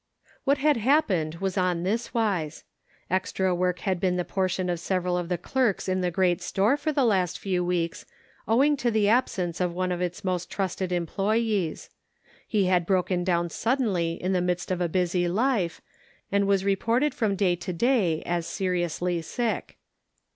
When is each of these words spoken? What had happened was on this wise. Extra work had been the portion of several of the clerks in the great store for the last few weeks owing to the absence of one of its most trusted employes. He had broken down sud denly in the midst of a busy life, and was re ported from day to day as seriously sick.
What 0.45 0.57
had 0.57 0.77
happened 0.77 1.35
was 1.35 1.59
on 1.59 1.83
this 1.83 2.11
wise. 2.11 2.63
Extra 3.11 3.53
work 3.53 3.81
had 3.81 3.99
been 3.99 4.15
the 4.17 4.25
portion 4.25 4.67
of 4.67 4.79
several 4.79 5.15
of 5.15 5.29
the 5.29 5.37
clerks 5.37 5.87
in 5.87 6.01
the 6.01 6.09
great 6.09 6.41
store 6.41 6.75
for 6.75 6.91
the 6.91 7.05
last 7.05 7.37
few 7.37 7.63
weeks 7.63 8.07
owing 8.47 8.75
to 8.77 8.89
the 8.89 9.07
absence 9.09 9.61
of 9.61 9.75
one 9.75 9.91
of 9.91 10.01
its 10.01 10.23
most 10.23 10.49
trusted 10.49 10.91
employes. 10.91 11.91
He 12.47 12.65
had 12.65 12.87
broken 12.87 13.23
down 13.23 13.51
sud 13.51 13.77
denly 13.77 14.17
in 14.17 14.33
the 14.33 14.41
midst 14.41 14.71
of 14.71 14.81
a 14.81 14.89
busy 14.89 15.27
life, 15.27 15.81
and 16.31 16.47
was 16.47 16.65
re 16.65 16.75
ported 16.75 17.13
from 17.13 17.35
day 17.35 17.55
to 17.57 17.71
day 17.71 18.23
as 18.23 18.47
seriously 18.47 19.21
sick. 19.21 19.77